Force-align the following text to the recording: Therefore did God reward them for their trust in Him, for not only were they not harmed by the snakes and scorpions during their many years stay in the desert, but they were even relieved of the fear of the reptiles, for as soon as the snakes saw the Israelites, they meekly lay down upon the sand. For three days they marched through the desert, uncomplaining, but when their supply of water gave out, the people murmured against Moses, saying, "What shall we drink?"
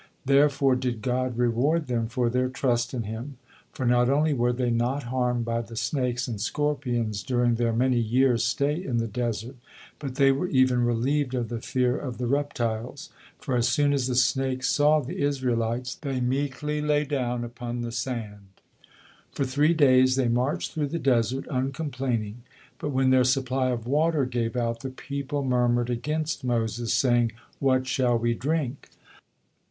Therefore 0.25 0.75
did 0.75 1.03
God 1.03 1.37
reward 1.37 1.85
them 1.85 2.07
for 2.07 2.27
their 2.27 2.49
trust 2.49 2.91
in 2.91 3.03
Him, 3.03 3.37
for 3.71 3.85
not 3.85 4.09
only 4.09 4.33
were 4.33 4.51
they 4.51 4.71
not 4.71 5.03
harmed 5.03 5.45
by 5.45 5.61
the 5.61 5.75
snakes 5.75 6.27
and 6.27 6.41
scorpions 6.41 7.21
during 7.21 7.53
their 7.53 7.71
many 7.71 7.99
years 7.99 8.43
stay 8.43 8.83
in 8.83 8.97
the 8.97 9.05
desert, 9.05 9.57
but 9.99 10.15
they 10.15 10.31
were 10.31 10.47
even 10.47 10.83
relieved 10.83 11.35
of 11.35 11.49
the 11.49 11.61
fear 11.61 11.95
of 11.95 12.17
the 12.17 12.25
reptiles, 12.25 13.11
for 13.37 13.55
as 13.55 13.67
soon 13.69 13.93
as 13.93 14.07
the 14.07 14.15
snakes 14.15 14.69
saw 14.71 15.01
the 15.01 15.19
Israelites, 15.21 15.93
they 15.93 16.19
meekly 16.19 16.81
lay 16.81 17.03
down 17.03 17.43
upon 17.43 17.81
the 17.81 17.91
sand. 17.91 18.47
For 19.33 19.43
three 19.45 19.75
days 19.75 20.15
they 20.15 20.27
marched 20.29 20.71
through 20.71 20.87
the 20.87 20.97
desert, 20.97 21.45
uncomplaining, 21.51 22.41
but 22.79 22.89
when 22.89 23.11
their 23.11 23.23
supply 23.23 23.69
of 23.69 23.85
water 23.85 24.25
gave 24.25 24.55
out, 24.55 24.79
the 24.79 24.89
people 24.89 25.43
murmured 25.43 25.91
against 25.91 26.43
Moses, 26.43 26.91
saying, 26.91 27.33
"What 27.59 27.85
shall 27.85 28.17
we 28.17 28.33
drink?" 28.33 28.89